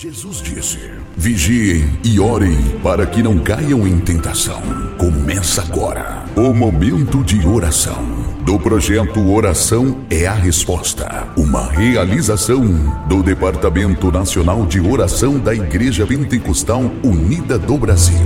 Jesus 0.00 0.40
disse: 0.40 0.78
Vigiem 1.14 2.00
e 2.02 2.18
orem 2.18 2.56
para 2.82 3.04
que 3.04 3.22
não 3.22 3.38
caiam 3.38 3.86
em 3.86 4.00
tentação. 4.00 4.62
Começa 4.96 5.60
agora 5.60 6.24
o 6.34 6.54
momento 6.54 7.22
de 7.22 7.46
oração 7.46 8.02
do 8.42 8.58
projeto 8.58 9.30
Oração 9.30 9.98
é 10.08 10.26
a 10.26 10.32
Resposta, 10.32 11.28
uma 11.36 11.70
realização 11.70 12.64
do 13.08 13.22
Departamento 13.22 14.10
Nacional 14.10 14.64
de 14.64 14.80
Oração 14.80 15.38
da 15.38 15.54
Igreja 15.54 16.06
Pentecostal 16.06 16.80
Unida 17.04 17.58
do 17.58 17.76
Brasil. 17.76 18.16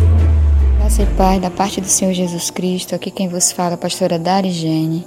Graça 0.79 1.04
da 1.41 1.50
parte 1.50 1.80
do 1.80 1.88
Senhor 1.88 2.14
Jesus 2.14 2.50
Cristo, 2.50 2.95
aqui 2.95 3.11
quem 3.11 3.27
vos 3.27 3.50
fala, 3.50 3.77
pastora 3.77 4.16
Dari 4.16 4.52
Gene, 4.52 5.04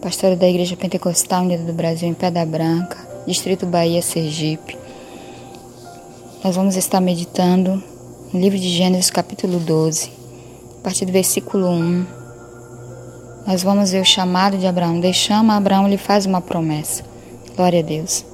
pastora 0.00 0.34
da 0.34 0.48
Igreja 0.48 0.78
Pentecostal 0.78 1.42
Unida 1.42 1.62
do 1.62 1.74
Brasil 1.74 2.08
em 2.08 2.14
Pedra 2.14 2.46
Branca, 2.46 2.96
Distrito 3.26 3.66
Bahia, 3.66 4.00
Sergipe. 4.00 4.79
Nós 6.42 6.56
vamos 6.56 6.74
estar 6.74 7.02
meditando 7.02 7.82
no 8.32 8.40
livro 8.40 8.58
de 8.58 8.66
Gênesis, 8.66 9.10
capítulo 9.10 9.58
12, 9.58 10.10
a 10.78 10.82
partir 10.82 11.04
do 11.04 11.12
versículo 11.12 11.68
1. 11.68 12.06
Nós 13.46 13.62
vamos 13.62 13.90
ver 13.90 14.00
o 14.00 14.06
chamado 14.06 14.56
de 14.56 14.66
Abraão. 14.66 15.00
Deus 15.00 15.16
chama 15.16 15.54
Abraão, 15.54 15.86
ele 15.86 15.98
faz 15.98 16.24
uma 16.24 16.40
promessa. 16.40 17.04
Glória 17.54 17.80
a 17.80 17.82
Deus. 17.82 18.24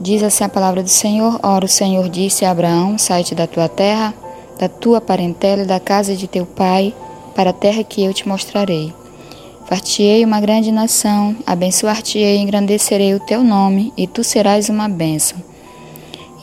Diz 0.00 0.24
assim 0.24 0.42
a 0.42 0.48
palavra 0.48 0.82
do 0.82 0.88
Senhor: 0.88 1.38
Ora, 1.44 1.64
o 1.64 1.68
Senhor 1.68 2.08
disse 2.08 2.44
a 2.44 2.50
Abraão: 2.50 2.98
Sai-te 2.98 3.32
da 3.32 3.46
tua 3.46 3.68
terra, 3.68 4.12
da 4.58 4.68
tua 4.68 5.00
parentela 5.00 5.62
e 5.62 5.66
da 5.66 5.78
casa 5.78 6.16
de 6.16 6.26
teu 6.26 6.44
pai, 6.44 6.92
para 7.36 7.50
a 7.50 7.52
terra 7.52 7.84
que 7.84 8.02
eu 8.02 8.12
te 8.12 8.26
mostrarei. 8.26 8.92
Far-te-ei 9.66 10.24
uma 10.24 10.40
grande 10.40 10.72
nação, 10.72 11.36
abençoar-te-ei 11.46 12.38
engrandecerei 12.38 13.14
o 13.14 13.20
teu 13.20 13.44
nome, 13.44 13.92
e 13.96 14.08
tu 14.08 14.24
serás 14.24 14.68
uma 14.68 14.88
bênção. 14.88 15.38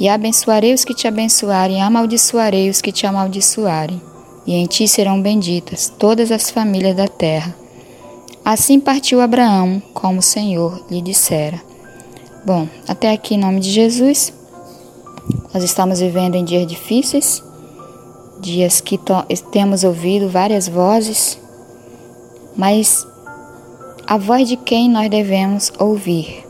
E 0.04 0.10
abençoarei 0.10 0.74
os 0.74 0.84
que 0.84 0.94
te 0.94 1.08
abençoarem, 1.08 1.78
e 1.78 1.80
amaldiçoarei 1.80 2.70
os 2.70 2.82
que 2.82 2.92
te 2.92 3.08
amaldiçoarem. 3.08 4.02
E 4.46 4.54
em 4.54 4.66
ti 4.66 4.86
serão 4.86 5.22
benditas 5.22 5.88
todas 5.98 6.30
as 6.30 6.50
famílias 6.50 6.94
da 6.94 7.08
terra. 7.08 7.56
Assim 8.44 8.82
partiu 8.82 9.22
Abraão, 9.22 9.82
como 9.94 10.20
o 10.20 10.22
Senhor 10.22 10.86
lhe 10.92 11.02
dissera. 11.02 11.58
Bom, 12.46 12.68
até 12.86 13.14
aqui 13.14 13.36
em 13.36 13.38
nome 13.38 13.62
de 13.62 13.72
Jesus. 13.72 14.34
Nós 15.54 15.64
estamos 15.64 16.02
vivendo 16.02 16.36
em 16.36 16.44
dias 16.44 16.68
difíceis, 16.68 17.42
dias 18.42 18.82
que 18.82 19.00
temos 19.54 19.86
ouvido 19.86 20.28
várias 20.28 20.68
vozes, 20.68 21.40
mas 22.58 23.08
a 24.06 24.18
voz 24.18 24.50
de 24.50 24.58
quem 24.58 24.90
nós 24.90 25.10
devemos 25.10 25.72
ouvir? 25.80 26.44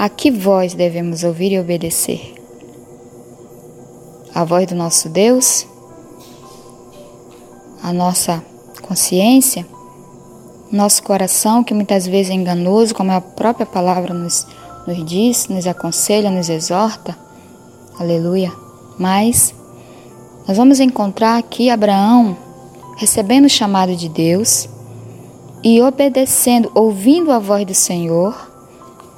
A 0.00 0.08
que 0.08 0.30
voz 0.30 0.72
devemos 0.72 1.24
ouvir 1.24 1.52
e 1.52 1.60
obedecer? 1.60 2.34
A 4.34 4.44
voz 4.44 4.66
do 4.66 4.74
nosso 4.74 5.10
Deus? 5.10 5.66
A 7.82 7.92
nossa 7.92 8.42
consciência? 8.80 9.66
Nosso 10.72 11.02
coração, 11.02 11.62
que 11.62 11.74
muitas 11.74 12.06
vezes 12.06 12.30
é 12.30 12.34
enganoso, 12.34 12.94
como 12.94 13.12
a 13.12 13.20
própria 13.20 13.66
palavra 13.66 14.14
nos, 14.14 14.46
nos 14.86 15.04
diz, 15.04 15.48
nos 15.48 15.66
aconselha, 15.66 16.30
nos 16.30 16.48
exorta? 16.48 17.14
Aleluia. 17.98 18.50
Mas 18.98 19.54
nós 20.48 20.56
vamos 20.56 20.80
encontrar 20.80 21.36
aqui 21.36 21.68
Abraão 21.68 22.38
recebendo 22.96 23.44
o 23.44 23.50
chamado 23.50 23.94
de 23.94 24.08
Deus 24.08 24.66
e 25.62 25.82
obedecendo, 25.82 26.72
ouvindo 26.74 27.30
a 27.30 27.38
voz 27.38 27.66
do 27.66 27.74
Senhor 27.74 28.49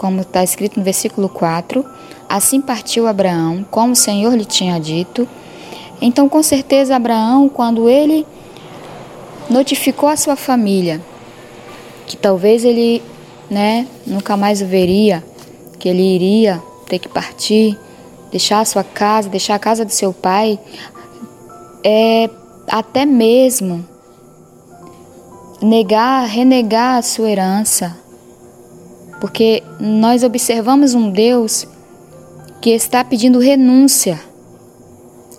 como 0.03 0.21
está 0.21 0.43
escrito 0.43 0.81
no 0.81 0.85
versículo 0.85 1.29
4. 1.29 1.85
Assim 2.29 2.61
partiu 2.61 3.07
Abraão, 3.07 3.65
como 3.71 3.93
o 3.93 3.97
Senhor 3.97 4.35
lhe 4.35 4.45
tinha 4.45 4.81
dito. 4.81 5.29
Então, 6.01 6.29
com 6.29 6.43
certeza, 6.43 6.97
Abraão, 6.97 7.49
quando 7.49 7.89
ele 7.89 8.27
notificou 9.49 10.09
a 10.09 10.17
sua 10.17 10.35
família 10.35 11.01
que 12.05 12.17
talvez 12.17 12.65
ele 12.65 13.01
né, 13.49 13.87
nunca 14.05 14.37
mais 14.37 14.61
o 14.61 14.67
veria, 14.67 15.23
que 15.79 15.89
ele 15.89 16.03
iria 16.03 16.61
ter 16.89 16.99
que 16.99 17.09
partir, 17.09 17.79
deixar 18.31 18.59
a 18.61 18.65
sua 18.65 18.83
casa, 18.83 19.29
deixar 19.29 19.55
a 19.55 19.59
casa 19.59 19.85
do 19.85 19.93
seu 19.93 20.13
pai, 20.13 20.59
é, 21.85 22.29
até 22.67 23.07
mesmo 23.07 23.87
negar, 25.63 26.27
renegar 26.27 26.97
a 26.97 27.03
sua 27.03 27.31
herança, 27.31 28.02
porque 29.23 29.63
nós 29.79 30.25
observamos 30.25 30.95
um 30.95 31.09
Deus 31.09 31.65
que 32.61 32.71
está 32.71 33.05
pedindo 33.05 33.39
renúncia. 33.39 34.19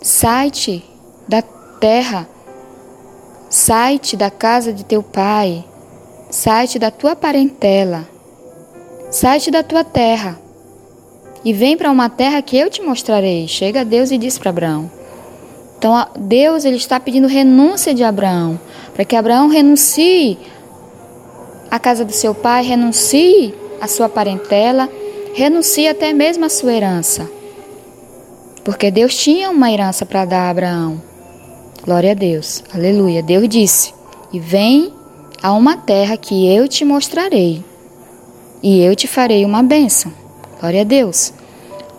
Sai-te 0.02 0.82
da 1.28 1.42
terra, 1.42 2.26
sai-te 3.50 4.16
da 4.16 4.32
casa 4.32 4.72
de 4.72 4.86
teu 4.86 5.04
pai, 5.04 5.66
sai-te 6.30 6.80
da 6.80 6.90
tua 6.90 7.14
parentela, 7.14 8.08
sai-te 9.12 9.52
da 9.52 9.62
tua 9.62 9.84
terra 9.84 10.40
e 11.44 11.52
vem 11.52 11.76
para 11.76 11.92
uma 11.92 12.10
terra 12.10 12.42
que 12.42 12.58
eu 12.58 12.70
te 12.70 12.82
mostrarei. 12.82 13.50
Chega 13.50 13.84
Deus 13.84 14.12
e 14.12 14.18
diz 14.18 14.38
para 14.38 14.50
Abraão. 14.50 14.90
Então 15.78 16.08
Deus 16.18 16.64
ele 16.64 16.78
está 16.78 17.02
pedindo 17.02 17.28
renúncia 17.28 17.94
de 17.94 18.02
Abraão, 18.02 18.58
para 18.94 19.04
que 19.04 19.18
Abraão 19.18 19.50
renuncie 19.50 20.40
à 21.70 21.78
casa 21.78 22.06
do 22.06 22.14
seu 22.14 22.34
pai, 22.34 22.64
renuncie 22.64 23.62
a 23.84 23.88
sua 23.88 24.08
parentela, 24.08 24.90
renuncia 25.34 25.92
até 25.92 26.14
mesmo 26.14 26.46
a 26.46 26.50
sua 26.50 26.74
herança. 26.74 27.30
Porque 28.64 28.90
Deus 28.90 29.14
tinha 29.14 29.50
uma 29.50 29.70
herança 29.70 30.06
para 30.06 30.24
dar 30.24 30.44
a 30.44 30.50
Abraão. 30.50 31.02
Glória 31.84 32.12
a 32.12 32.14
Deus. 32.14 32.64
Aleluia. 32.74 33.22
Deus 33.22 33.50
disse: 33.50 33.94
E 34.32 34.40
vem 34.40 34.94
a 35.42 35.52
uma 35.52 35.76
terra 35.76 36.16
que 36.16 36.48
eu 36.48 36.66
te 36.66 36.86
mostrarei, 36.86 37.62
e 38.62 38.82
eu 38.82 38.96
te 38.96 39.06
farei 39.06 39.44
uma 39.44 39.62
bênção. 39.62 40.14
Glória 40.62 40.80
a 40.80 40.86
Deus. 40.86 41.34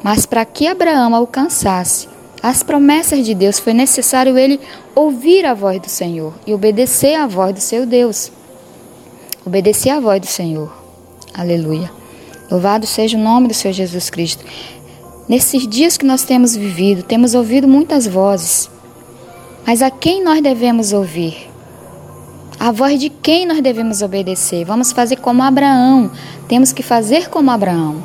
Mas 0.03 0.25
para 0.25 0.43
que 0.47 0.67
Abraão 0.67 1.15
alcançasse 1.15 2.09
as 2.43 2.63
promessas 2.63 3.27
de 3.27 3.35
Deus, 3.35 3.59
foi 3.59 3.75
necessário 3.75 4.39
ele 4.39 4.59
ouvir 4.95 5.45
a 5.45 5.53
voz 5.53 5.79
do 5.83 5.91
Senhor 5.91 6.33
e 6.47 6.55
obedecer 6.55 7.15
à 7.15 7.27
voz 7.27 7.53
do 7.53 7.61
seu 7.61 7.85
Deus. 7.85 8.33
Obedecer 9.45 9.91
à 9.91 10.01
voz 10.01 10.19
do 10.19 10.27
Senhor. 10.27 10.84
Aleluia. 11.37 11.91
Louvado 12.49 12.87
seja 12.87 13.19
o 13.19 13.21
nome 13.21 13.49
do 13.49 13.55
Senhor 13.55 13.75
Jesus 13.75 14.09
Cristo. 14.09 14.45
Nesses 15.29 15.67
dias 15.67 15.97
que 15.97 16.07
nós 16.07 16.23
temos 16.23 16.55
vivido, 16.55 17.03
temos 17.03 17.35
ouvido 17.35 17.67
muitas 17.67 18.07
vozes. 18.07 18.71
Mas 19.67 19.83
a 19.83 19.91
quem 19.91 20.23
nós 20.23 20.41
devemos 20.41 20.93
ouvir? 20.93 21.51
A 22.61 22.71
voz 22.71 23.01
de 23.01 23.11
quem 23.11 23.47
nós 23.47 23.61
devemos 23.61 24.01
obedecer? 24.01 24.65
Vamos 24.65 24.93
fazer 24.93 25.17
como 25.17 25.43
Abraão. 25.43 26.11
Temos 26.47 26.73
que 26.73 26.83
fazer 26.83 27.29
como 27.29 27.51
Abraão. 27.51 28.03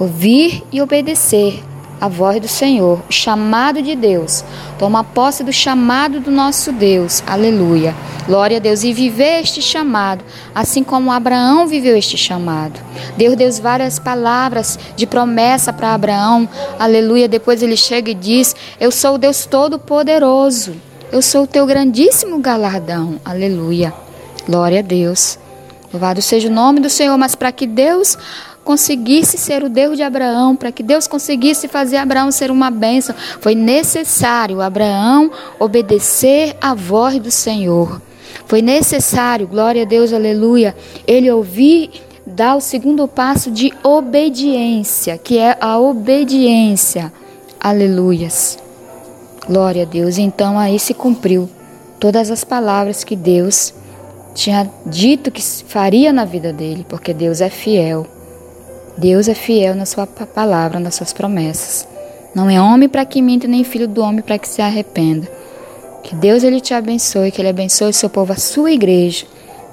Ouvir 0.00 0.64
e 0.72 0.82
obedecer 0.82 1.62
a 2.00 2.08
voz 2.08 2.40
do 2.40 2.48
Senhor, 2.48 3.00
o 3.08 3.12
chamado 3.12 3.82
de 3.82 3.94
Deus. 3.94 4.42
Toma 4.78 5.04
posse 5.04 5.44
do 5.44 5.52
chamado 5.52 6.18
do 6.18 6.30
nosso 6.30 6.72
Deus. 6.72 7.22
Aleluia. 7.26 7.94
Glória 8.26 8.56
a 8.56 8.60
Deus. 8.60 8.82
E 8.82 8.92
viver 8.92 9.40
este 9.40 9.60
chamado, 9.60 10.24
assim 10.54 10.82
como 10.82 11.12
Abraão 11.12 11.66
viveu 11.66 11.96
este 11.96 12.16
chamado. 12.16 12.80
Deus 13.16 13.36
deu 13.36 13.52
várias 13.60 13.98
palavras 13.98 14.78
de 14.96 15.06
promessa 15.06 15.72
para 15.72 15.92
Abraão. 15.92 16.48
Aleluia. 16.78 17.28
Depois 17.28 17.62
ele 17.62 17.76
chega 17.76 18.10
e 18.10 18.14
diz: 18.14 18.56
Eu 18.78 18.90
sou 18.90 19.14
o 19.14 19.18
Deus 19.18 19.44
Todo-Poderoso. 19.44 20.74
Eu 21.12 21.20
sou 21.20 21.42
o 21.42 21.46
teu 21.46 21.66
grandíssimo 21.66 22.38
galardão. 22.38 23.20
Aleluia. 23.24 23.92
Glória 24.46 24.78
a 24.78 24.82
Deus. 24.82 25.38
Louvado 25.92 26.22
seja 26.22 26.48
o 26.48 26.52
nome 26.52 26.78
do 26.78 26.88
Senhor, 26.88 27.18
mas 27.18 27.34
para 27.34 27.50
que 27.50 27.66
Deus 27.66 28.16
conseguisse 28.64 29.38
ser 29.38 29.62
o 29.62 29.68
Deus 29.68 29.96
de 29.96 30.02
Abraão, 30.02 30.54
para 30.54 30.70
que 30.70 30.82
Deus 30.82 31.06
conseguisse 31.06 31.68
fazer 31.68 31.96
Abraão 31.96 32.30
ser 32.30 32.50
uma 32.50 32.70
bênção, 32.70 33.14
foi 33.40 33.54
necessário 33.54 34.60
Abraão 34.60 35.30
obedecer 35.58 36.56
à 36.60 36.74
voz 36.74 37.18
do 37.18 37.30
Senhor. 37.30 38.00
Foi 38.46 38.62
necessário, 38.62 39.46
glória 39.46 39.82
a 39.82 39.86
Deus, 39.86 40.12
aleluia, 40.12 40.74
ele 41.06 41.30
ouvir 41.30 41.90
dar 42.26 42.56
o 42.56 42.60
segundo 42.60 43.06
passo 43.08 43.50
de 43.50 43.72
obediência, 43.82 45.18
que 45.18 45.38
é 45.38 45.56
a 45.60 45.78
obediência. 45.78 47.12
Aleluias. 47.58 48.58
Glória 49.46 49.82
a 49.82 49.86
Deus. 49.86 50.18
Então 50.18 50.58
aí 50.58 50.78
se 50.78 50.94
cumpriu 50.94 51.48
todas 51.98 52.30
as 52.30 52.44
palavras 52.44 53.04
que 53.04 53.16
Deus 53.16 53.74
tinha 54.34 54.70
dito 54.86 55.30
que 55.30 55.42
faria 55.42 56.12
na 56.12 56.24
vida 56.24 56.52
dele, 56.52 56.86
porque 56.88 57.12
Deus 57.12 57.40
é 57.40 57.50
fiel. 57.50 58.06
Deus 59.00 59.28
é 59.28 59.34
fiel 59.34 59.74
na 59.74 59.86
sua 59.86 60.06
palavra, 60.06 60.78
nas 60.78 60.94
suas 60.94 61.10
promessas. 61.10 61.88
Não 62.34 62.50
é 62.50 62.60
homem 62.60 62.86
para 62.86 63.06
que 63.06 63.22
minta, 63.22 63.48
nem 63.48 63.64
filho 63.64 63.88
do 63.88 64.02
homem 64.02 64.20
para 64.20 64.38
que 64.38 64.46
se 64.46 64.60
arrependa. 64.60 65.26
Que 66.02 66.14
Deus 66.14 66.44
ele 66.44 66.60
te 66.60 66.74
abençoe, 66.74 67.30
que 67.30 67.40
ele 67.40 67.48
abençoe 67.48 67.88
o 67.88 67.94
seu 67.94 68.10
povo, 68.10 68.34
a 68.34 68.36
sua 68.36 68.70
igreja, 68.70 69.24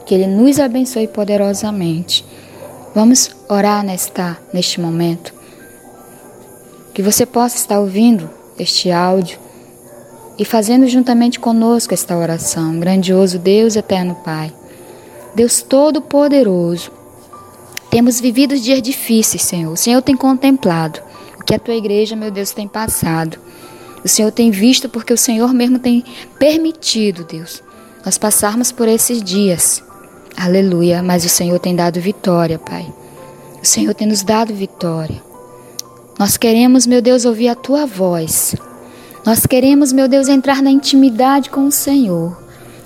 que 0.06 0.16
ele 0.16 0.28
nos 0.28 0.62
abençoe 0.62 1.10
poderosamente. 1.10 2.26
Vamos 2.96 3.30
orar 3.50 3.84
nesta 3.84 4.38
neste 4.54 4.80
momento. 4.80 5.34
que 6.94 7.04
você 7.04 7.26
possa 7.28 7.58
estar 7.58 7.80
ouvindo 7.80 8.28
este 8.58 8.90
áudio 8.90 9.38
e 10.40 10.46
fazendo 10.46 10.88
juntamente 10.88 11.40
conosco 11.40 11.94
esta 11.94 12.18
oração. 12.18 12.80
Grandioso 12.80 13.38
Deus, 13.38 13.76
eterno 13.76 14.16
Pai, 14.24 14.52
Deus 15.36 15.62
Todo-Poderoso, 15.62 16.97
temos 17.98 18.22
vivido 18.22 18.56
dias 18.60 18.80
difíceis, 18.80 19.42
Senhor. 19.42 19.74
O 19.74 19.76
Senhor 19.76 20.04
tem 20.04 20.16
contemplado 20.16 21.00
o 21.42 21.44
que 21.44 21.56
a 21.56 21.58
tua 21.58 21.74
igreja, 21.74 22.16
meu 22.16 22.30
Deus, 22.30 22.52
tem 22.52 22.68
passado. 22.68 23.40
O 24.06 24.08
Senhor 24.08 24.32
tem 24.32 24.52
visto 24.52 24.88
porque 24.88 25.12
o 25.12 25.18
Senhor 25.18 25.52
mesmo 25.52 25.80
tem 25.80 26.06
permitido, 26.38 27.24
Deus, 27.24 27.64
nós 28.06 28.16
passarmos 28.16 28.72
por 28.72 28.88
esses 28.88 29.20
dias. 29.20 29.84
Aleluia. 30.38 31.02
Mas 31.02 31.26
o 31.26 31.30
Senhor 31.30 31.58
tem 31.58 31.76
dado 31.76 32.00
vitória, 32.00 32.60
Pai. 32.60 32.86
O 33.64 33.66
Senhor 33.66 33.96
tem 33.96 34.08
nos 34.08 34.22
dado 34.22 34.54
vitória. 34.54 35.20
Nós 36.20 36.38
queremos, 36.38 36.86
meu 36.86 37.02
Deus, 37.02 37.26
ouvir 37.26 37.48
a 37.48 37.56
tua 37.56 37.88
voz. 37.88 38.56
Nós 39.26 39.48
queremos, 39.48 39.92
meu 39.92 40.08
Deus, 40.08 40.28
entrar 40.28 40.62
na 40.62 40.70
intimidade 40.70 41.50
com 41.50 41.66
o 41.66 41.72
Senhor. 41.72 42.38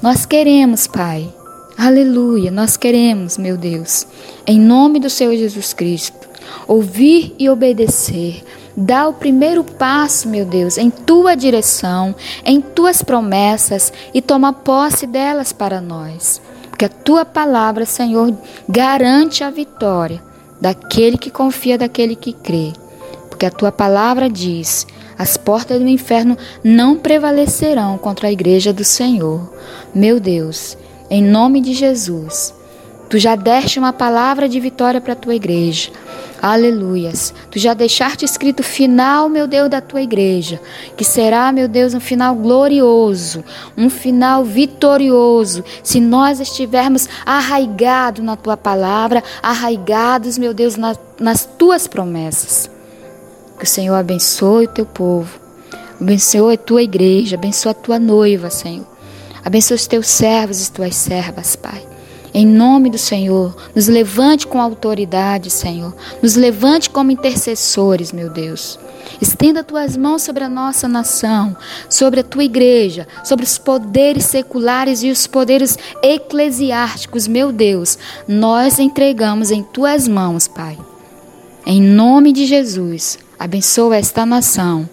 Nós 0.02 0.25
queremos, 0.25 0.88
Pai. 0.88 1.41
Aleluia. 1.83 2.51
Nós 2.51 2.78
queremos, 2.78 3.39
meu 3.39 3.57
Deus, 3.57 4.06
em 4.45 4.60
nome 4.60 5.00
do 5.00 5.10
Senhor 5.10 5.36
Jesus 5.36 5.74
Cristo, 5.74 6.30
ouvir 6.68 7.33
e 7.39 7.50
obedecer. 7.50 8.44
Dá 8.78 9.07
o 9.07 9.13
primeiro 9.13 9.63
passo, 9.63 10.30
meu 10.30 10.45
Deus, 10.45 10.78
em 10.78 10.92
tua 10.92 11.33
direção, 11.33 12.13
em 12.45 12.62
tuas 12.62 13.01
promessas 13.01 13.92
e 14.13 14.22
toma 14.22 14.54
posse 14.54 15.07
delas 15.07 15.51
para 15.51 15.81
nós. 15.81 16.39
Porque 16.69 16.86
a 16.86 16.89
tua 16.89 17.25
palavra, 17.25 17.83
Senhor, 17.83 18.31
garante 18.69 19.44
a 19.44 19.50
vitória 19.50 20.22
daquele 20.62 21.18
que 21.18 21.31
confia, 21.31 21.80
daquele 21.80 22.16
que 22.16 22.31
crê. 22.31 22.74
Porque 23.28 23.48
a 23.48 23.51
tua 23.51 23.72
palavra 23.72 24.30
diz 24.30 24.86
as 25.18 25.36
portas 25.36 25.80
do 25.80 25.88
inferno 25.88 26.38
não 26.63 26.95
prevalecerão 26.95 27.98
contra 27.98 28.28
a 28.28 28.31
igreja 28.31 28.72
do 28.72 28.83
Senhor. 28.83 29.51
Meu 29.95 30.19
Deus, 30.19 30.78
em 31.12 31.22
nome 31.22 31.60
de 31.60 31.74
Jesus, 31.74 32.56
tu 33.10 33.19
já 33.19 33.36
deste 33.36 33.78
uma 33.78 33.92
palavra 33.92 34.48
de 34.48 34.58
vitória 34.62 35.02
para 35.02 35.12
a 35.12 35.16
tua 35.18 35.36
igreja. 35.36 35.92
Aleluias. 36.42 37.34
Tu 37.52 37.60
já 37.60 37.74
deixaste 37.74 38.24
escrito 38.24 38.63
final, 38.63 39.28
meu 39.28 39.46
Deus, 39.46 39.69
da 39.69 39.81
tua 39.81 40.02
igreja, 40.02 40.60
que 40.96 41.04
será, 41.04 41.52
meu 41.52 41.68
Deus, 41.68 41.94
um 41.94 42.00
final 42.00 42.34
glorioso, 42.34 43.44
um 43.78 43.90
final 43.90 44.46
vitorioso, 44.46 45.66
se 45.84 46.00
nós 46.00 46.40
estivermos 46.40 47.10
arraigados 47.25 48.24
na 48.24 48.38
tua 48.38 48.56
palavra, 48.56 49.22
arraigados, 49.44 50.38
meu 50.38 50.54
Deus, 50.54 50.78
na, 50.78 50.96
nas 51.19 51.46
tuas 51.46 51.88
promessas. 51.88 52.72
Que 53.60 53.66
o 53.66 53.68
Senhor 53.68 53.96
abençoe 53.96 54.66
o 54.66 54.69
teu 54.69 54.86
povo, 54.86 55.38
abençoe 56.00 56.56
a 56.56 56.57
tua 56.57 56.81
igreja, 56.81 57.36
abençoe 57.36 57.72
a 57.72 57.75
tua 57.75 58.00
noiva, 58.00 58.50
Senhor. 58.50 58.91
Abençoe 59.44 59.76
os 59.76 59.88
teus 59.88 60.08
servos 60.08 60.68
e 60.68 60.72
tuas 60.72 60.96
servas, 60.96 61.56
Pai. 61.56 61.88
Em 62.34 62.46
nome 62.46 62.90
do 62.90 62.98
Senhor, 62.98 63.56
nos 63.76 63.88
levante 63.88 64.48
com 64.48 64.62
autoridade, 64.62 65.50
Senhor. 65.50 65.94
Nos 66.22 66.36
levante 66.36 66.90
como 66.90 67.12
intercessores, 67.12 68.14
meu 68.14 68.30
Deus. 68.30 68.80
Estenda 69.22 69.64
tuas 69.64 69.98
mãos 69.98 70.22
sobre 70.22 70.44
a 70.44 70.50
nossa 70.50 70.88
nação, 70.88 71.56
sobre 71.90 72.22
a 72.22 72.24
tua 72.24 72.44
igreja, 72.44 73.06
sobre 73.24 73.44
os 73.44 73.58
poderes 73.58 74.26
seculares 74.26 75.04
e 75.04 75.12
os 75.12 75.28
poderes 75.28 75.78
eclesiásticos, 76.02 77.28
meu 77.28 77.52
Deus. 77.52 77.98
Nós 78.28 78.80
entregamos 78.80 79.52
em 79.52 79.62
tuas 79.62 80.08
mãos, 80.08 80.48
Pai. 80.48 80.78
Em 81.66 81.82
nome 81.82 82.32
de 82.32 82.46
Jesus. 82.46 83.20
Abençoa 83.38 83.98
esta 83.98 84.26
nação. 84.26 84.90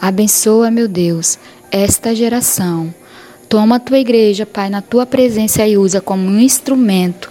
Abençoa, 0.00 0.70
meu 0.70 0.86
Deus, 0.86 1.38
esta 1.70 2.14
geração. 2.14 2.94
Toma 3.48 3.76
a 3.76 3.80
tua 3.80 3.98
igreja, 3.98 4.44
Pai, 4.44 4.68
na 4.68 4.82
tua 4.82 5.06
presença 5.06 5.66
e 5.66 5.76
usa 5.76 6.00
como 6.00 6.28
um 6.28 6.40
instrumento. 6.40 7.30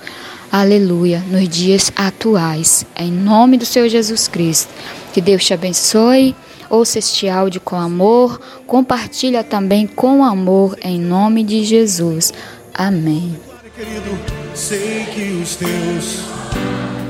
Aleluia, 0.52 1.24
nos 1.30 1.48
dias 1.50 1.92
atuais. 1.96 2.86
Em 2.98 3.12
nome 3.12 3.58
do 3.58 3.66
Senhor 3.66 3.90
Jesus 3.90 4.28
Cristo. 4.28 4.74
Que 5.14 5.22
Deus 5.22 5.44
te 5.44 5.54
abençoe. 5.54 6.36
Ouça 6.70 7.00
este 7.00 7.28
áudio 7.28 7.62
com 7.62 7.76
amor. 7.76 8.40
Compartilha 8.66 9.44
também 9.44 9.86
com 9.86 10.24
amor 10.24 10.78
em 10.82 11.00
nome 11.00 11.44
de 11.44 11.64
Jesus. 11.64 12.34
Amém. 12.74 13.36
Querido, 13.76 14.18
sei 14.54 15.06
que 15.14 15.42
os 15.42 15.56
teus 15.58 16.20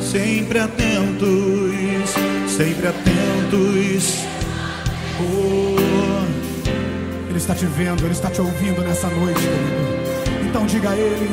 sempre 0.02 0.60
atentos 0.60 1.66
sempre 2.56 2.88
atentos. 2.88 4.24
Oh, 5.20 5.76
ele 7.36 7.42
está 7.42 7.54
te 7.54 7.66
vendo, 7.66 8.06
Ele 8.06 8.14
está 8.14 8.30
te 8.30 8.40
ouvindo 8.40 8.82
nessa 8.82 9.10
noite, 9.10 9.42
querido. 9.42 10.48
Então 10.48 10.66
diga 10.66 10.92
a 10.92 10.96
Ele: 10.96 11.30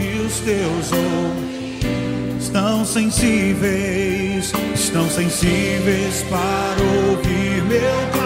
e 0.00 0.26
os 0.26 0.40
teus 0.40 0.90
oh, 0.92 2.36
estão 2.36 2.84
sensíveis, 2.84 4.52
estão 4.74 5.08
sensíveis 5.08 6.24
para 6.28 6.82
ouvir 7.10 7.62
meu 7.62 8.10
clamor. 8.10 8.19